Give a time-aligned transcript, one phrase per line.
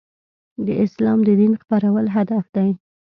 [0.65, 2.69] د اسلام د دین خپرول هدف دی.